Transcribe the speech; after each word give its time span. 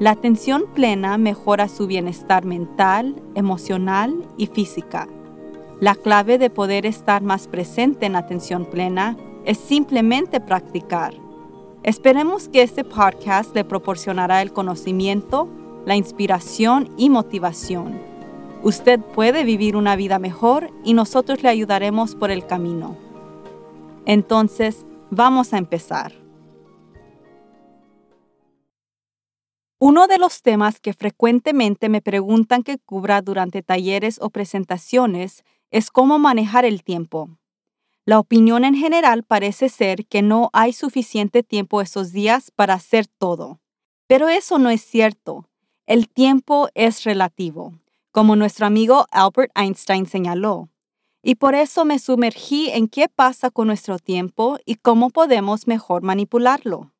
La 0.00 0.10
atención 0.10 0.64
plena 0.74 1.16
mejora 1.18 1.68
su 1.68 1.86
bienestar 1.86 2.44
mental, 2.44 3.14
emocional 3.36 4.26
y 4.36 4.46
física. 4.46 5.06
La 5.78 5.94
clave 5.94 6.36
de 6.36 6.50
poder 6.50 6.84
estar 6.84 7.22
más 7.22 7.46
presente 7.46 8.06
en 8.06 8.16
atención 8.16 8.64
plena 8.64 9.16
es 9.44 9.56
simplemente 9.56 10.40
practicar. 10.40 11.14
Esperemos 11.84 12.48
que 12.48 12.62
este 12.62 12.82
podcast 12.82 13.54
le 13.54 13.62
proporcionará 13.62 14.42
el 14.42 14.52
conocimiento, 14.52 15.48
la 15.86 15.94
inspiración 15.94 16.90
y 16.96 17.08
motivación. 17.08 18.00
Usted 18.64 18.98
puede 18.98 19.44
vivir 19.44 19.76
una 19.76 19.94
vida 19.94 20.18
mejor 20.18 20.70
y 20.82 20.94
nosotros 20.94 21.44
le 21.44 21.50
ayudaremos 21.50 22.16
por 22.16 22.32
el 22.32 22.46
camino. 22.46 22.96
Entonces, 24.06 24.86
vamos 25.10 25.52
a 25.52 25.58
empezar. 25.58 26.23
Uno 29.86 30.06
de 30.06 30.16
los 30.16 30.40
temas 30.40 30.80
que 30.80 30.94
frecuentemente 30.94 31.90
me 31.90 32.00
preguntan 32.00 32.62
que 32.62 32.78
cubra 32.78 33.20
durante 33.20 33.62
talleres 33.62 34.18
o 34.18 34.30
presentaciones 34.30 35.44
es 35.70 35.90
cómo 35.90 36.18
manejar 36.18 36.64
el 36.64 36.82
tiempo. 36.82 37.28
La 38.06 38.18
opinión 38.18 38.64
en 38.64 38.74
general 38.74 39.24
parece 39.24 39.68
ser 39.68 40.06
que 40.06 40.22
no 40.22 40.48
hay 40.54 40.72
suficiente 40.72 41.42
tiempo 41.42 41.82
esos 41.82 42.12
días 42.12 42.50
para 42.50 42.72
hacer 42.72 43.06
todo. 43.06 43.60
Pero 44.06 44.30
eso 44.30 44.58
no 44.58 44.70
es 44.70 44.80
cierto. 44.80 45.50
El 45.84 46.08
tiempo 46.08 46.70
es 46.72 47.04
relativo, 47.04 47.74
como 48.10 48.36
nuestro 48.36 48.64
amigo 48.64 49.04
Albert 49.10 49.52
Einstein 49.54 50.06
señaló. 50.06 50.70
Y 51.22 51.34
por 51.34 51.54
eso 51.54 51.84
me 51.84 51.98
sumergí 51.98 52.70
en 52.70 52.88
qué 52.88 53.10
pasa 53.10 53.50
con 53.50 53.66
nuestro 53.66 53.98
tiempo 53.98 54.56
y 54.64 54.76
cómo 54.76 55.10
podemos 55.10 55.66
mejor 55.66 56.00
manipularlo. 56.00 56.93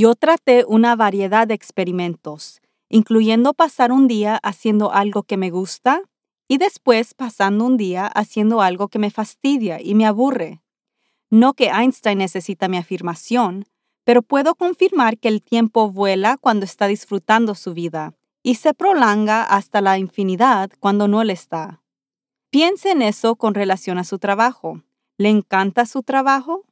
Yo 0.00 0.14
traté 0.14 0.64
una 0.66 0.96
variedad 0.96 1.46
de 1.46 1.52
experimentos, 1.52 2.62
incluyendo 2.88 3.52
pasar 3.52 3.92
un 3.92 4.08
día 4.08 4.40
haciendo 4.42 4.92
algo 4.92 5.24
que 5.24 5.36
me 5.36 5.50
gusta 5.50 6.00
y 6.48 6.56
después 6.56 7.12
pasando 7.12 7.66
un 7.66 7.76
día 7.76 8.06
haciendo 8.06 8.62
algo 8.62 8.88
que 8.88 8.98
me 8.98 9.10
fastidia 9.10 9.78
y 9.78 9.94
me 9.94 10.06
aburre. 10.06 10.62
No 11.28 11.52
que 11.52 11.66
Einstein 11.66 12.16
necesita 12.16 12.66
mi 12.66 12.78
afirmación, 12.78 13.66
pero 14.02 14.22
puedo 14.22 14.54
confirmar 14.54 15.18
que 15.18 15.28
el 15.28 15.42
tiempo 15.42 15.90
vuela 15.90 16.38
cuando 16.38 16.64
está 16.64 16.86
disfrutando 16.86 17.54
su 17.54 17.74
vida 17.74 18.14
y 18.42 18.54
se 18.54 18.72
prolonga 18.72 19.42
hasta 19.42 19.82
la 19.82 19.98
infinidad 19.98 20.70
cuando 20.80 21.08
no 21.08 21.24
le 21.24 21.34
está. 21.34 21.82
Piense 22.48 22.92
en 22.92 23.02
eso 23.02 23.36
con 23.36 23.52
relación 23.52 23.98
a 23.98 24.04
su 24.04 24.18
trabajo. 24.18 24.82
¿Le 25.18 25.28
encanta 25.28 25.84
su 25.84 26.02
trabajo? 26.02 26.64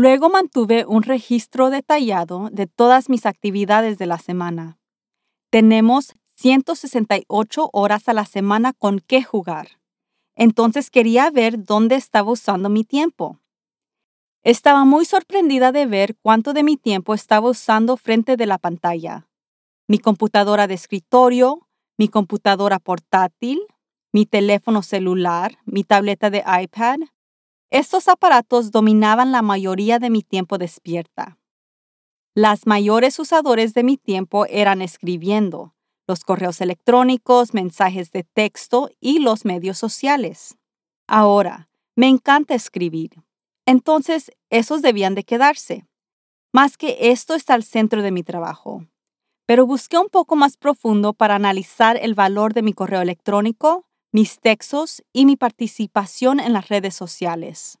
Luego 0.00 0.30
mantuve 0.30 0.84
un 0.86 1.02
registro 1.02 1.70
detallado 1.70 2.50
de 2.52 2.68
todas 2.68 3.08
mis 3.08 3.26
actividades 3.26 3.98
de 3.98 4.06
la 4.06 4.18
semana. 4.18 4.78
Tenemos 5.50 6.14
168 6.36 7.70
horas 7.72 8.08
a 8.08 8.12
la 8.12 8.24
semana 8.24 8.72
con 8.74 9.00
qué 9.00 9.24
jugar. 9.24 9.80
Entonces 10.36 10.90
quería 10.90 11.32
ver 11.32 11.64
dónde 11.64 11.96
estaba 11.96 12.30
usando 12.30 12.68
mi 12.68 12.84
tiempo. 12.84 13.40
Estaba 14.44 14.84
muy 14.84 15.04
sorprendida 15.04 15.72
de 15.72 15.86
ver 15.86 16.14
cuánto 16.22 16.52
de 16.52 16.62
mi 16.62 16.76
tiempo 16.76 17.12
estaba 17.12 17.50
usando 17.50 17.96
frente 17.96 18.36
de 18.36 18.46
la 18.46 18.58
pantalla. 18.58 19.26
Mi 19.88 19.98
computadora 19.98 20.68
de 20.68 20.74
escritorio, 20.74 21.66
mi 21.96 22.06
computadora 22.06 22.78
portátil, 22.78 23.58
mi 24.12 24.26
teléfono 24.26 24.82
celular, 24.82 25.58
mi 25.64 25.82
tableta 25.82 26.30
de 26.30 26.44
iPad, 26.62 27.00
estos 27.70 28.08
aparatos 28.08 28.70
dominaban 28.70 29.32
la 29.32 29.42
mayoría 29.42 29.98
de 29.98 30.10
mi 30.10 30.22
tiempo 30.22 30.58
despierta. 30.58 31.38
Las 32.34 32.66
mayores 32.66 33.18
usadores 33.18 33.74
de 33.74 33.82
mi 33.82 33.96
tiempo 33.96 34.46
eran 34.46 34.80
escribiendo, 34.80 35.74
los 36.06 36.24
correos 36.24 36.60
electrónicos, 36.60 37.52
mensajes 37.52 38.10
de 38.12 38.24
texto 38.24 38.90
y 39.00 39.18
los 39.18 39.44
medios 39.44 39.76
sociales. 39.76 40.56
Ahora, 41.06 41.68
me 41.94 42.08
encanta 42.08 42.54
escribir. 42.54 43.10
Entonces, 43.66 44.30
esos 44.50 44.80
debían 44.80 45.14
de 45.14 45.24
quedarse. 45.24 45.84
Más 46.52 46.78
que 46.78 47.10
esto 47.10 47.34
está 47.34 47.54
al 47.54 47.64
centro 47.64 48.02
de 48.02 48.12
mi 48.12 48.22
trabajo. 48.22 48.86
Pero 49.44 49.66
busqué 49.66 49.98
un 49.98 50.08
poco 50.08 50.36
más 50.36 50.56
profundo 50.56 51.12
para 51.12 51.34
analizar 51.34 51.98
el 52.00 52.14
valor 52.14 52.54
de 52.54 52.62
mi 52.62 52.72
correo 52.72 53.02
electrónico, 53.02 53.87
mis 54.12 54.40
textos 54.40 55.02
y 55.12 55.26
mi 55.26 55.36
participación 55.36 56.40
en 56.40 56.52
las 56.52 56.68
redes 56.68 56.94
sociales. 56.94 57.78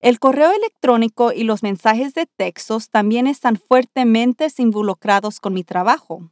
El 0.00 0.18
correo 0.18 0.52
electrónico 0.52 1.32
y 1.32 1.44
los 1.44 1.62
mensajes 1.62 2.14
de 2.14 2.26
textos 2.26 2.88
también 2.88 3.26
están 3.26 3.56
fuertemente 3.56 4.48
involucrados 4.56 5.40
con 5.40 5.52
mi 5.52 5.64
trabajo, 5.64 6.30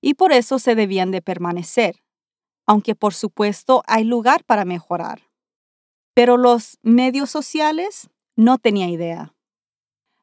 y 0.00 0.14
por 0.14 0.32
eso 0.32 0.58
se 0.58 0.74
debían 0.74 1.10
de 1.10 1.22
permanecer, 1.22 2.02
aunque 2.66 2.94
por 2.94 3.14
supuesto 3.14 3.82
hay 3.86 4.04
lugar 4.04 4.44
para 4.44 4.64
mejorar. 4.64 5.22
Pero 6.14 6.36
los 6.36 6.78
medios 6.82 7.30
sociales 7.30 8.08
no 8.36 8.58
tenía 8.58 8.88
idea. 8.88 9.34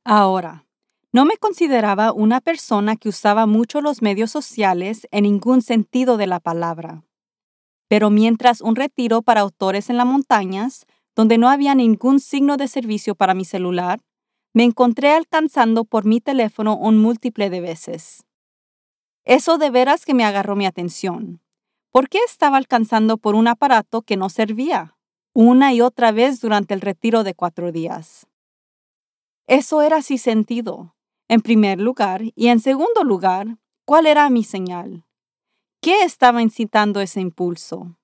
Ahora, 0.04 0.66
no 1.12 1.26
me 1.26 1.38
consideraba 1.38 2.12
una 2.14 2.42
persona 2.42 2.96
que 2.96 3.10
usaba 3.10 3.46
mucho 3.46 3.82
los 3.82 4.02
medios 4.02 4.32
sociales 4.32 5.08
en 5.12 5.24
ningún 5.24 5.62
sentido 5.62 6.18
de 6.18 6.28
la 6.28 6.40
palabra. 6.40 7.04
Pero 7.90 8.10
mientras 8.10 8.62
un 8.62 8.78
retiro 8.78 9.22
para 9.22 9.42
autores 9.42 9.90
en 9.90 9.98
las 9.98 10.06
montañas, 10.06 10.86
donde 11.16 11.38
no 11.38 11.50
había 11.50 11.76
ningún 11.76 12.22
signo 12.22 12.56
de 12.56 12.70
servicio 12.70 13.16
para 13.16 13.34
mi 13.34 13.44
celular, 13.44 14.00
me 14.54 14.64
encontré 14.64 15.12
alcanzando 15.12 15.84
por 15.84 16.06
mi 16.06 16.22
teléfono 16.22 16.78
un 16.78 16.98
múltiple 16.98 17.50
de 17.50 17.60
veces. 17.60 18.24
Eso 19.26 19.58
de 19.58 19.70
veras 19.70 20.06
que 20.06 20.14
me 20.14 20.24
agarró 20.24 20.56
mi 20.56 20.66
atención. 20.66 21.42
¿Por 21.92 22.08
qué 22.10 22.20
estaba 22.26 22.58
alcanzando 22.58 23.18
por 23.18 23.36
un 23.36 23.48
aparato 23.48 24.04
que 24.04 24.18
no 24.18 24.30
servía? 24.30 24.96
Una 25.34 25.74
y 25.74 25.82
otra 25.82 26.12
vez 26.12 26.40
durante 26.42 26.74
el 26.74 26.82
retiro 26.82 27.24
de 27.24 27.34
cuatro 27.34 27.72
días. 27.72 28.28
Eso 29.48 29.82
era 29.82 30.04
sin 30.04 30.20
sentido, 30.20 30.96
en 31.28 31.42
primer 31.42 31.80
lugar, 31.80 32.22
y 32.36 32.48
en 32.48 32.60
segundo 32.60 33.04
lugar, 33.04 33.58
¿cuál 33.86 34.06
era 34.06 34.30
mi 34.30 34.44
señal? 34.44 35.06
¿Qué 35.82 36.04
estaba 36.04 36.42
incitando 36.42 37.00
ese 37.00 37.22
impulso? 37.22 37.96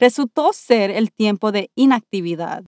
Resultó 0.00 0.52
ser 0.52 0.90
el 0.90 1.12
tiempo 1.12 1.52
de 1.52 1.70
inactividad. 1.76 2.64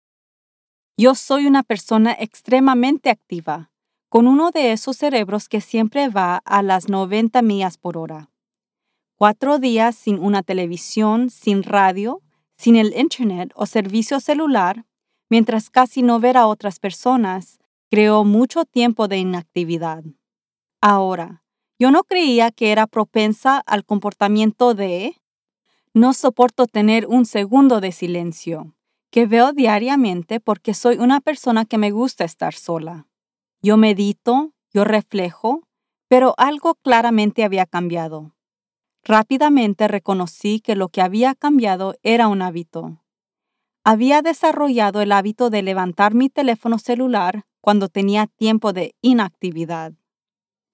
Yo 0.98 1.16
soy 1.16 1.46
una 1.48 1.64
persona 1.64 2.12
extremadamente 2.20 3.10
activa, 3.10 3.72
con 4.10 4.28
uno 4.28 4.52
de 4.52 4.74
esos 4.74 4.98
cerebros 4.98 5.48
que 5.48 5.62
siempre 5.62 6.10
va 6.10 6.42
a 6.44 6.62
las 6.62 6.90
90 6.90 7.42
millas 7.44 7.78
por 7.78 7.98
hora. 7.98 8.30
Cuatro 9.16 9.58
días 9.58 9.96
sin 9.96 10.20
una 10.20 10.44
televisión, 10.44 11.30
sin 11.30 11.64
radio, 11.64 12.22
sin 12.58 12.76
el 12.76 12.94
Internet 12.98 13.54
o 13.56 13.66
servicio 13.66 14.20
celular, 14.20 14.86
mientras 15.30 15.70
casi 15.70 16.02
no 16.02 16.20
ver 16.20 16.36
a 16.36 16.48
otras 16.48 16.80
personas, 16.80 17.58
creó 17.90 18.26
mucho 18.26 18.66
tiempo 18.66 19.08
de 19.08 19.20
inactividad. 19.20 20.04
Ahora, 20.82 21.43
yo 21.80 21.92
no 21.92 22.04
creía 22.04 22.52
que 22.52 22.72
era 22.72 22.88
propensa 22.88 23.58
al 23.58 23.86
comportamiento 23.86 24.74
de 24.74 25.16
no 25.94 26.14
soporto 26.14 26.68
tener 26.68 27.08
un 27.08 27.26
segundo 27.26 27.80
de 27.80 27.92
silencio, 27.92 28.76
que 29.12 29.26
veo 29.26 29.54
diariamente 29.54 30.40
porque 30.40 30.74
soy 30.74 30.98
una 30.98 31.20
persona 31.22 31.66
que 31.66 31.78
me 31.78 31.92
gusta 31.92 32.24
estar 32.24 32.54
sola. 32.54 33.08
Yo 33.62 33.78
medito, 33.78 34.54
yo 34.74 34.84
reflejo, 34.84 35.62
pero 36.08 36.34
algo 36.38 36.76
claramente 36.76 37.44
había 37.44 37.66
cambiado. 37.66 38.36
Rápidamente 39.04 39.88
reconocí 39.88 40.62
que 40.62 40.76
lo 40.76 40.90
que 40.90 41.02
había 41.02 41.36
cambiado 41.36 41.96
era 42.04 42.28
un 42.28 42.42
hábito. 42.42 43.02
Había 43.84 44.22
desarrollado 44.22 45.02
el 45.02 45.12
hábito 45.12 45.50
de 45.50 45.62
levantar 45.62 46.14
mi 46.14 46.30
teléfono 46.30 46.80
celular 46.80 47.46
cuando 47.62 47.90
tenía 47.90 48.28
tiempo 48.28 48.74
de 48.74 48.96
inactividad 49.02 49.94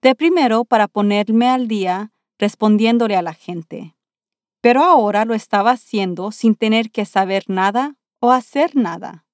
de 0.02 0.16
primero 0.16 0.66
para 0.66 0.88
ponerme 0.88 1.50
al 1.50 1.68
día 1.68 2.12
respondiéndole 2.38 3.16
a 3.16 3.22
la 3.22 3.34
gente. 3.34 3.96
Pero 4.62 4.84
ahora 4.84 5.26
lo 5.26 5.34
estaba 5.34 5.72
haciendo 5.72 6.32
sin 6.32 6.56
tener 6.56 6.92
que 6.92 7.06
saber 7.06 7.44
nada 7.48 7.98
o 8.20 8.32
hacer 8.32 8.76
nada. 8.76 9.26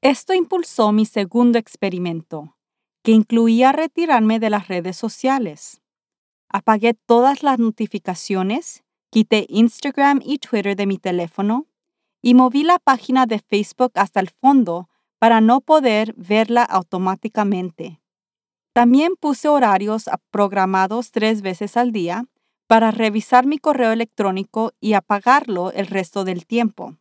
Esto 0.00 0.34
impulsó 0.34 0.92
mi 0.92 1.06
segundo 1.06 1.58
experimento, 1.58 2.56
que 3.02 3.12
incluía 3.12 3.72
retirarme 3.72 4.38
de 4.38 4.50
las 4.50 4.68
redes 4.68 4.96
sociales. 4.96 5.80
Apagué 6.48 6.94
todas 6.94 7.42
las 7.42 7.58
notificaciones, 7.58 8.84
quité 9.10 9.46
Instagram 9.48 10.20
y 10.24 10.38
Twitter 10.38 10.76
de 10.76 10.86
mi 10.86 10.98
teléfono 10.98 11.66
y 12.22 12.34
moví 12.34 12.64
la 12.64 12.78
página 12.78 13.26
de 13.26 13.38
Facebook 13.38 13.92
hasta 13.94 14.20
el 14.20 14.30
fondo 14.30 14.88
para 15.18 15.40
no 15.40 15.60
poder 15.60 16.14
verla 16.16 16.64
automáticamente. 16.64 18.03
También 18.74 19.14
puse 19.14 19.48
horarios 19.48 20.10
programados 20.32 21.12
tres 21.12 21.42
veces 21.42 21.76
al 21.76 21.92
día 21.92 22.24
para 22.66 22.90
revisar 22.90 23.46
mi 23.46 23.58
correo 23.58 23.92
electrónico 23.92 24.72
y 24.80 24.94
apagarlo 24.94 25.70
el 25.70 25.86
resto 25.86 26.24
del 26.24 26.44
tiempo. 26.44 26.96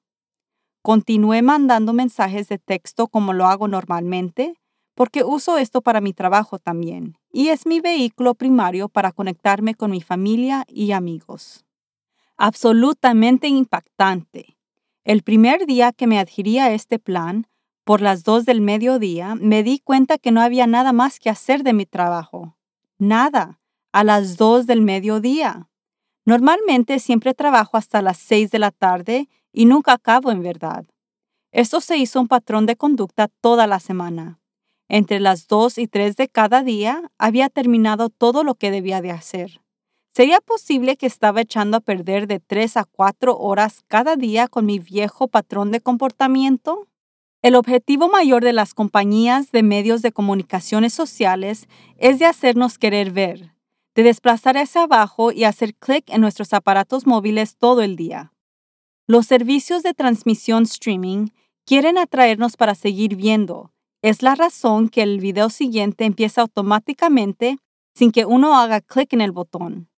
Continué 0.84 1.42
mandando 1.42 1.92
mensajes 1.92 2.48
de 2.48 2.60
texto 2.60 3.08
como 3.08 3.34
lo 3.34 3.48
hago 3.48 3.68
normalmente, 3.68 4.54
porque 4.94 5.24
uso 5.24 5.58
esto 5.58 5.82
para 5.82 6.00
mi 6.00 6.14
trabajo 6.14 6.60
también, 6.60 7.18
y 7.32 7.48
es 7.48 7.66
mi 7.66 7.80
vehículo 7.80 8.36
primario 8.36 8.88
para 8.88 9.12
conectarme 9.12 9.74
con 9.74 9.90
mi 9.90 10.02
familia 10.02 10.66
y 10.68 10.92
amigos. 10.92 11.66
Absolutamente 12.38 13.48
impactante. 13.48 14.58
El 15.04 15.24
primer 15.24 15.66
día 15.66 15.92
que 15.92 16.06
me 16.06 16.20
adhirí 16.20 16.60
a 16.60 16.72
este 16.72 17.00
plan, 17.00 17.48
por 17.84 18.02
las 18.02 18.24
dos 18.24 18.46
del 18.46 18.62
mediodía, 18.62 19.36
me 19.36 19.64
di 19.64 19.80
cuenta 19.80 20.18
que 20.18 20.32
no 20.32 20.42
había 20.42 20.68
nada 20.68 20.94
más 20.94 21.20
que 21.20 21.30
hacer 21.30 21.64
de 21.64 21.74
mi 21.74 21.86
trabajo. 21.86 22.58
Nada. 22.98 23.60
A 23.92 24.04
las 24.04 24.38
dos 24.38 24.66
del 24.66 24.82
mediodía. 24.82 25.70
Normalmente 26.26 27.00
siempre 27.00 27.34
trabajo 27.34 27.78
hasta 27.78 28.02
las 28.02 28.18
seis 28.18 28.50
de 28.50 28.60
la 28.60 28.72
tarde 28.72 29.30
y 29.52 29.66
nunca 29.66 29.94
acabo 29.94 30.32
en 30.32 30.42
verdad. 30.42 30.86
Esto 31.52 31.82
se 31.82 31.98
hizo 31.98 32.20
un 32.20 32.28
patrón 32.28 32.66
de 32.66 32.76
conducta 32.76 33.28
toda 33.42 33.68
la 33.68 33.80
semana. 33.80 34.40
Entre 34.90 35.20
las 35.20 35.48
dos 35.48 35.78
y 35.78 35.88
tres 35.88 36.16
de 36.16 36.28
cada 36.28 36.64
día 36.64 37.12
había 37.18 37.50
terminado 37.50 38.10
todo 38.10 38.44
lo 38.44 38.56
que 38.56 38.72
debía 38.72 39.02
de 39.02 39.12
hacer. 39.12 39.62
¿Sería 40.16 40.40
posible 40.42 40.96
que 40.96 41.08
estaba 41.08 41.42
echando 41.42 41.78
a 41.78 41.82
perder 41.82 42.28
de 42.28 42.40
tres 42.40 42.78
a 42.78 42.86
cuatro 42.86 43.38
horas 43.38 43.82
cada 43.88 44.16
día 44.16 44.48
con 44.48 44.66
mi 44.66 44.80
viejo 44.80 45.28
patrón 45.28 45.72
de 45.72 45.82
comportamiento? 45.82 46.88
El 47.44 47.56
objetivo 47.56 48.08
mayor 48.08 48.42
de 48.42 48.54
las 48.54 48.74
compañías 48.74 49.52
de 49.52 49.64
medios 49.64 50.02
de 50.02 50.14
comunicaciones 50.14 50.94
sociales 50.94 51.68
es 51.98 52.18
de 52.18 52.26
hacernos 52.26 52.78
querer 52.78 53.12
ver, 53.12 53.54
de 53.96 54.04
desplazar 54.04 54.58
hacia 54.58 54.84
abajo 54.84 55.34
y 55.34 55.44
hacer 55.44 55.76
clic 55.76 56.06
en 56.08 56.22
nuestros 56.22 56.54
aparatos 56.54 57.06
móviles 57.06 57.58
todo 57.58 57.82
el 57.82 57.98
día. 57.98 58.32
Los 59.08 59.26
servicios 59.26 59.84
de 59.84 59.94
transmisión 59.94 60.64
streaming 60.64 61.32
quieren 61.66 61.98
atraernos 61.98 62.56
para 62.56 62.76
seguir 62.76 63.18
viendo. 63.18 63.74
Es 64.02 64.24
la 64.24 64.36
razón 64.36 64.88
que 64.88 65.04
el 65.04 65.20
video 65.20 65.50
siguiente 65.50 66.06
empieza 66.06 66.40
automáticamente 66.40 67.58
sin 67.94 68.14
que 68.14 68.26
uno 68.26 68.58
haga 68.58 68.80
clic 68.80 69.12
en 69.12 69.20
el 69.20 69.34
botón. 69.34 69.90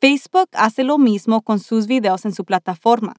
Facebook 0.00 0.48
hace 0.50 0.82
lo 0.82 0.98
mismo 0.98 1.42
con 1.42 1.60
sus 1.60 1.86
videos 1.86 2.24
en 2.24 2.34
su 2.34 2.44
plataforma. 2.44 3.14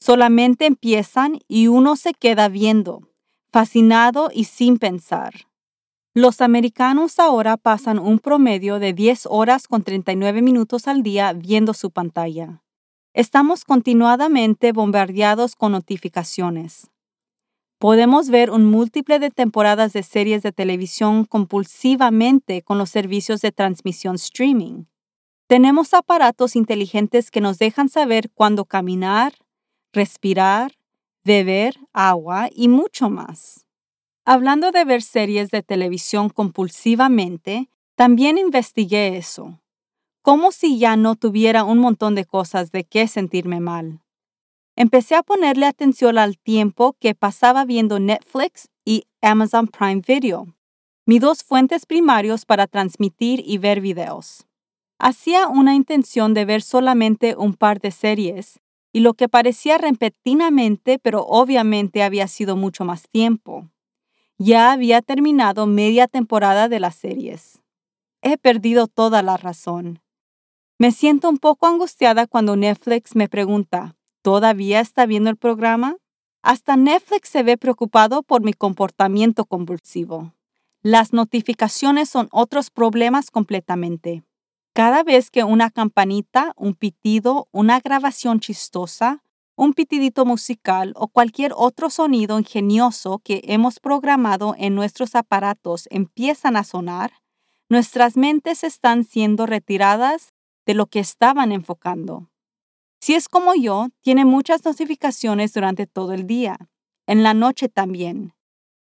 Solamente 0.00 0.66
empiezan 0.66 1.40
y 1.48 1.66
uno 1.66 1.96
se 1.96 2.14
queda 2.14 2.48
viendo, 2.48 3.08
fascinado 3.50 4.30
y 4.32 4.44
sin 4.44 4.78
pensar. 4.78 5.48
Los 6.14 6.40
americanos 6.40 7.18
ahora 7.18 7.56
pasan 7.56 7.98
un 7.98 8.18
promedio 8.18 8.78
de 8.78 8.92
10 8.92 9.26
horas 9.30 9.68
con 9.68 9.82
39 9.82 10.42
minutos 10.42 10.88
al 10.88 11.02
día 11.02 11.32
viendo 11.32 11.74
su 11.74 11.90
pantalla. 11.90 12.62
Estamos 13.12 13.64
continuadamente 13.64 14.72
bombardeados 14.72 15.56
con 15.56 15.72
notificaciones. 15.72 16.90
Podemos 17.78 18.30
ver 18.30 18.50
un 18.50 18.64
múltiple 18.64 19.20
de 19.20 19.30
temporadas 19.30 19.92
de 19.92 20.02
series 20.02 20.42
de 20.42 20.50
televisión 20.50 21.24
compulsivamente 21.24 22.62
con 22.62 22.78
los 22.78 22.90
servicios 22.90 23.40
de 23.40 23.52
transmisión 23.52 24.16
streaming. 24.16 24.86
Tenemos 25.46 25.94
aparatos 25.94 26.56
inteligentes 26.56 27.30
que 27.30 27.40
nos 27.40 27.58
dejan 27.58 27.88
saber 27.88 28.30
cuándo 28.34 28.64
caminar, 28.64 29.34
respirar, 29.92 30.72
beber 31.24 31.76
agua 31.92 32.48
y 32.52 32.68
mucho 32.68 33.10
más. 33.10 33.66
Hablando 34.24 34.72
de 34.72 34.84
ver 34.84 35.02
series 35.02 35.50
de 35.50 35.62
televisión 35.62 36.28
compulsivamente, 36.28 37.70
también 37.94 38.38
investigué 38.38 39.16
eso 39.16 39.60
como 40.28 40.52
si 40.52 40.78
ya 40.78 40.94
no 40.96 41.16
tuviera 41.16 41.64
un 41.64 41.78
montón 41.78 42.14
de 42.14 42.26
cosas 42.26 42.70
de 42.70 42.84
qué 42.84 43.08
sentirme 43.08 43.60
mal. 43.60 44.02
Empecé 44.76 45.14
a 45.14 45.22
ponerle 45.22 45.64
atención 45.64 46.18
al 46.18 46.36
tiempo 46.36 46.96
que 47.00 47.14
pasaba 47.14 47.64
viendo 47.64 47.98
Netflix 47.98 48.68
y 48.84 49.04
Amazon 49.22 49.68
Prime 49.68 50.02
Video, 50.06 50.54
mis 51.06 51.22
dos 51.22 51.42
fuentes 51.42 51.86
primarios 51.86 52.44
para 52.44 52.66
transmitir 52.66 53.42
y 53.42 53.56
ver 53.56 53.80
videos. 53.80 54.46
Hacía 54.98 55.48
una 55.48 55.74
intención 55.74 56.34
de 56.34 56.44
ver 56.44 56.60
solamente 56.60 57.34
un 57.34 57.54
par 57.54 57.80
de 57.80 57.90
series, 57.90 58.60
y 58.98 59.00
lo 59.00 59.14
que 59.14 59.28
parecía 59.28 59.78
repentinamente, 59.78 60.98
pero 60.98 61.24
obviamente 61.24 62.02
había 62.02 62.26
sido 62.26 62.56
mucho 62.56 62.84
más 62.84 63.08
tiempo. 63.08 63.70
Ya 64.38 64.72
había 64.72 65.02
terminado 65.02 65.68
media 65.68 66.08
temporada 66.08 66.68
de 66.68 66.80
las 66.80 66.96
series. 66.96 67.62
He 68.22 68.38
perdido 68.38 68.88
toda 68.88 69.22
la 69.22 69.36
razón. 69.36 70.00
Me 70.78 70.90
siento 70.90 71.28
un 71.28 71.38
poco 71.38 71.68
angustiada 71.68 72.26
cuando 72.26 72.56
Netflix 72.56 73.14
me 73.14 73.28
pregunta, 73.28 73.94
¿todavía 74.20 74.80
está 74.80 75.06
viendo 75.06 75.30
el 75.30 75.36
programa? 75.36 75.94
Hasta 76.42 76.76
Netflix 76.76 77.28
se 77.28 77.44
ve 77.44 77.56
preocupado 77.56 78.24
por 78.24 78.42
mi 78.42 78.52
comportamiento 78.52 79.44
convulsivo. 79.44 80.34
Las 80.82 81.12
notificaciones 81.12 82.08
son 82.08 82.28
otros 82.32 82.70
problemas 82.70 83.30
completamente. 83.30 84.24
Cada 84.78 85.02
vez 85.02 85.32
que 85.32 85.42
una 85.42 85.70
campanita, 85.70 86.52
un 86.56 86.72
pitido, 86.72 87.48
una 87.50 87.80
grabación 87.80 88.38
chistosa, 88.38 89.24
un 89.56 89.74
pitidito 89.74 90.24
musical 90.24 90.92
o 90.94 91.08
cualquier 91.08 91.52
otro 91.56 91.90
sonido 91.90 92.38
ingenioso 92.38 93.18
que 93.24 93.40
hemos 93.46 93.80
programado 93.80 94.54
en 94.56 94.76
nuestros 94.76 95.16
aparatos 95.16 95.88
empiezan 95.90 96.56
a 96.56 96.62
sonar, 96.62 97.10
nuestras 97.68 98.16
mentes 98.16 98.62
están 98.62 99.02
siendo 99.02 99.46
retiradas 99.46 100.32
de 100.64 100.74
lo 100.74 100.86
que 100.86 101.00
estaban 101.00 101.50
enfocando. 101.50 102.30
Si 103.00 103.16
es 103.16 103.28
como 103.28 103.56
yo, 103.56 103.88
tiene 104.00 104.24
muchas 104.24 104.64
notificaciones 104.64 105.52
durante 105.54 105.88
todo 105.88 106.12
el 106.12 106.28
día, 106.28 106.56
en 107.08 107.24
la 107.24 107.34
noche 107.34 107.68
también. 107.68 108.32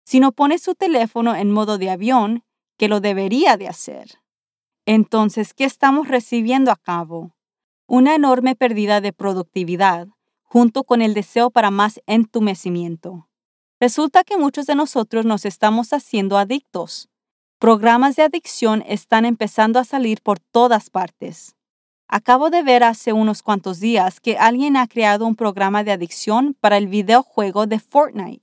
Si 0.05 0.21
no 0.21 0.33
pone 0.33 0.59
su 0.59 0.75
teléfono 0.75 1.35
en 1.35 1.51
modo 1.51 1.79
de 1.79 1.89
avión, 1.89 2.45
que 2.77 2.89
lo 2.89 3.01
debería 3.01 3.57
de 3.57 3.69
hacer. 3.69 4.19
Entonces, 4.91 5.53
¿qué 5.53 5.65
estamos 5.65 6.09
recibiendo 6.09 6.71
a 6.71 6.77
cabo? 6.77 7.35
Una 7.87 8.15
enorme 8.15 8.57
pérdida 8.57 9.03
de 9.03 9.13
productividad, 9.13 10.09
junto 10.45 10.83
con 10.83 11.03
el 11.03 11.13
deseo 11.13 11.51
para 11.51 11.71
más 11.71 12.01
entumecimiento. 12.07 13.29
Resulta 13.79 14.25
que 14.25 14.39
muchos 14.39 14.65
de 14.65 14.75
nosotros 14.75 15.27
nos 15.27 15.45
estamos 15.45 15.93
haciendo 15.93 16.39
adictos. 16.39 17.11
Programas 17.59 18.17
de 18.17 18.23
adicción 18.23 18.83
están 18.89 19.27
empezando 19.27 19.79
a 19.79 19.85
salir 19.85 20.23
por 20.23 20.41
todas 20.41 20.89
partes. 20.89 21.55
Acabo 22.09 22.49
de 22.49 22.63
ver 22.63 22.83
hace 22.83 23.13
unos 23.13 23.43
cuantos 23.43 23.81
días 23.81 24.21
que 24.21 24.39
alguien 24.39 24.79
ha 24.79 24.87
creado 24.87 25.27
un 25.27 25.37
programa 25.37 25.85
de 25.85 25.93
adicción 25.93 26.57
para 26.59 26.79
el 26.79 26.87
videojuego 26.87 27.67
de 27.67 27.79
Fortnite, 27.79 28.43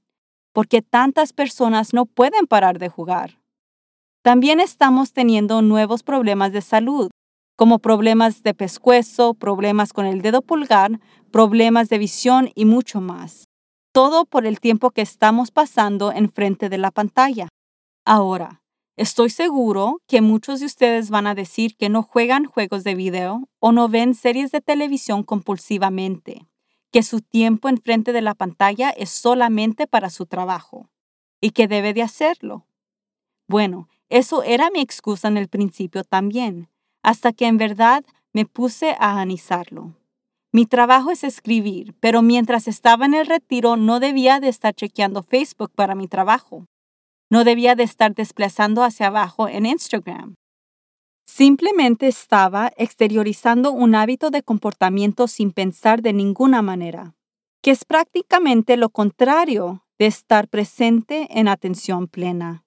porque 0.54 0.84
tantas 0.84 1.34
personas 1.34 1.92
no 1.92 2.06
pueden 2.06 2.46
parar 2.46 2.78
de 2.78 2.90
jugar. 2.90 3.40
También 4.26 4.60
estamos 4.60 5.14
teniendo 5.14 5.62
nuevos 5.62 6.02
problemas 6.02 6.52
de 6.52 6.62
salud, 6.62 7.12
como 7.56 7.78
problemas 7.78 8.42
de 8.42 8.56
pescuezo, 8.56 9.36
problemas 9.36 9.94
con 9.94 10.08
el 10.08 10.24
dedo 10.24 10.42
pulgar, 10.42 11.00
problemas 11.30 11.90
de 11.90 12.00
visión 12.00 12.50
y 12.56 12.66
mucho 12.66 13.02
más. 13.02 13.44
Todo 13.92 14.26
por 14.26 14.48
el 14.48 14.60
tiempo 14.60 14.90
que 14.90 15.04
estamos 15.04 15.52
pasando 15.52 16.12
enfrente 16.12 16.70
de 16.70 16.80
la 16.80 16.90
pantalla. 16.90 17.50
Ahora, 18.04 18.64
Estoy 18.98 19.30
seguro 19.30 20.00
que 20.08 20.22
muchos 20.22 20.62
de 20.62 20.68
ustedes 20.68 21.10
van 21.10 21.28
a 21.28 21.36
decir 21.36 21.76
que 21.76 21.90
no 21.90 22.02
juegan 22.02 22.46
juegos 22.46 22.86
de 22.86 22.96
video 22.96 23.50
o 23.60 23.74
no 23.74 23.90
ven 23.90 24.16
series 24.16 24.52
de 24.52 24.62
televisión 24.62 25.24
compulsivamente, 25.24 26.48
que 26.94 27.04
su 27.04 27.20
tiempo 27.20 27.68
enfrente 27.68 28.14
de 28.14 28.22
la 28.22 28.36
pantalla 28.36 28.92
es 28.92 29.10
solamente 29.10 29.86
para 29.86 30.10
su 30.10 30.28
trabajo 30.28 30.90
y 31.42 31.50
que 31.50 31.68
debe 31.68 31.94
de 31.94 32.04
hacerlo. 32.04 32.66
Bueno, 33.50 33.90
eso 34.10 34.44
era 34.44 34.70
mi 34.72 34.82
excusa 34.82 35.28
en 35.28 35.38
el 35.38 35.48
principio 35.48 36.04
también, 36.04 36.70
hasta 37.04 37.34
que 37.34 37.48
en 37.48 37.58
verdad 37.58 38.04
me 38.34 38.46
puse 38.46 38.96
a 39.00 39.12
analizarlo. 39.12 39.96
Mi 40.52 40.66
trabajo 40.66 41.12
es 41.12 41.24
escribir, 41.24 41.96
pero 42.00 42.22
mientras 42.22 42.68
estaba 42.68 43.06
en 43.06 43.14
el 43.14 43.26
retiro 43.26 43.76
no 43.76 44.00
debía 44.00 44.40
de 44.40 44.50
estar 44.50 44.74
chequeando 44.74 45.24
Facebook 45.24 45.72
para 45.76 45.96
mi 45.96 46.08
trabajo. 46.08 46.66
No 47.30 47.44
debía 47.44 47.76
de 47.76 47.84
estar 47.84 48.14
desplazando 48.14 48.84
hacia 48.84 49.08
abajo 49.08 49.48
en 49.48 49.66
Instagram. 49.66 50.36
Simplemente 51.26 52.08
estaba 52.08 52.72
exteriorizando 52.78 53.72
un 53.72 53.96
hábito 53.96 54.30
de 54.30 54.44
comportamiento 54.44 55.28
sin 55.28 55.52
pensar 55.52 56.02
de 56.02 56.14
ninguna 56.14 56.62
manera, 56.62 57.16
que 57.62 57.72
es 57.72 57.84
prácticamente 57.84 58.78
lo 58.78 58.90
contrario 58.90 59.86
de 59.98 60.06
estar 60.06 60.48
presente 60.48 61.28
en 61.32 61.48
atención 61.48 62.08
plena. 62.08 62.65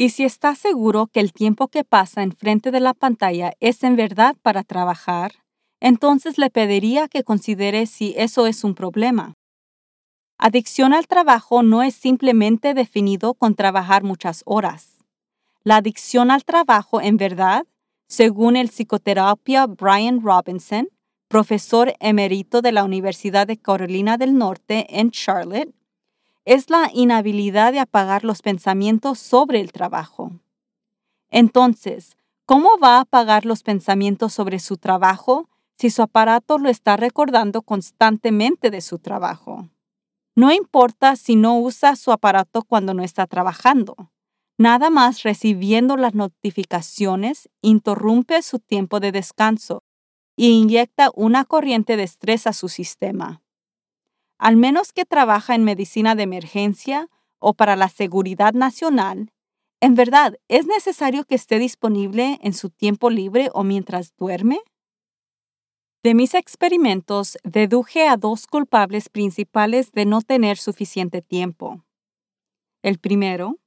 Y 0.00 0.08
si 0.08 0.24
está 0.24 0.54
seguro 0.54 1.08
que 1.08 1.20
el 1.20 1.34
tiempo 1.34 1.68
que 1.68 1.84
pasa 1.84 2.22
enfrente 2.22 2.70
de 2.70 2.80
la 2.80 2.94
pantalla 2.94 3.52
es 3.60 3.84
en 3.84 3.96
verdad 3.96 4.34
para 4.40 4.64
trabajar, 4.64 5.32
entonces 5.78 6.38
le 6.38 6.48
pediría 6.48 7.06
que 7.06 7.22
considere 7.22 7.84
si 7.84 8.14
eso 8.16 8.46
es 8.46 8.64
un 8.64 8.74
problema. 8.74 9.34
Adicción 10.38 10.94
al 10.94 11.06
trabajo 11.06 11.62
no 11.62 11.82
es 11.82 11.94
simplemente 11.94 12.72
definido 12.72 13.34
con 13.34 13.54
trabajar 13.54 14.02
muchas 14.02 14.40
horas. 14.46 15.04
La 15.64 15.76
adicción 15.76 16.30
al 16.30 16.46
trabajo, 16.46 17.02
en 17.02 17.18
verdad, 17.18 17.66
según 18.08 18.56
el 18.56 18.70
psicoterapia 18.70 19.66
Brian 19.66 20.22
Robinson, 20.22 20.88
profesor 21.28 21.92
emérito 22.00 22.62
de 22.62 22.72
la 22.72 22.84
Universidad 22.84 23.46
de 23.46 23.58
Carolina 23.58 24.16
del 24.16 24.38
Norte 24.38 24.98
en 24.98 25.10
Charlotte, 25.10 25.74
es 26.44 26.70
la 26.70 26.90
inhabilidad 26.92 27.72
de 27.72 27.80
apagar 27.80 28.24
los 28.24 28.42
pensamientos 28.42 29.18
sobre 29.18 29.60
el 29.60 29.72
trabajo. 29.72 30.32
Entonces, 31.30 32.16
¿cómo 32.44 32.78
va 32.82 32.96
a 32.96 33.00
apagar 33.00 33.46
los 33.46 33.62
pensamientos 33.62 34.32
sobre 34.32 34.58
su 34.58 34.76
trabajo 34.76 35.48
si 35.76 35.90
su 35.90 36.02
aparato 36.02 36.58
lo 36.58 36.68
está 36.68 36.96
recordando 36.96 37.62
constantemente 37.62 38.70
de 38.70 38.80
su 38.80 38.98
trabajo? 38.98 39.68
No 40.34 40.52
importa 40.52 41.16
si 41.16 41.36
no 41.36 41.58
usa 41.58 41.96
su 41.96 42.12
aparato 42.12 42.62
cuando 42.62 42.94
no 42.94 43.02
está 43.02 43.26
trabajando. 43.26 44.10
Nada 44.58 44.90
más 44.90 45.22
recibiendo 45.22 45.96
las 45.96 46.14
notificaciones 46.14 47.48
interrumpe 47.62 48.42
su 48.42 48.58
tiempo 48.58 49.00
de 49.00 49.12
descanso 49.12 49.82
e 50.36 50.46
inyecta 50.46 51.10
una 51.14 51.44
corriente 51.44 51.96
de 51.96 52.04
estrés 52.04 52.46
a 52.46 52.52
su 52.52 52.68
sistema. 52.68 53.42
Al 54.40 54.56
menos 54.56 54.94
que 54.94 55.04
trabaja 55.04 55.54
en 55.54 55.64
medicina 55.64 56.14
de 56.14 56.22
emergencia 56.22 57.10
o 57.38 57.52
para 57.52 57.76
la 57.76 57.90
seguridad 57.90 58.54
nacional, 58.54 59.34
en 59.82 59.94
verdad, 59.94 60.38
¿es 60.48 60.66
necesario 60.66 61.24
que 61.24 61.34
esté 61.34 61.58
disponible 61.58 62.38
en 62.42 62.54
su 62.54 62.70
tiempo 62.70 63.10
libre 63.10 63.50
o 63.52 63.64
mientras 63.64 64.16
duerme? 64.16 64.60
De 66.02 66.14
mis 66.14 66.32
experimentos 66.32 67.36
deduje 67.44 68.08
a 68.08 68.16
dos 68.16 68.46
culpables 68.46 69.10
principales 69.10 69.92
de 69.92 70.06
no 70.06 70.22
tener 70.22 70.56
suficiente 70.56 71.20
tiempo. 71.20 71.84
El 72.82 72.98
primero, 72.98 73.58